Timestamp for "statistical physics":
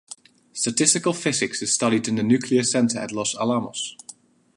0.51-1.61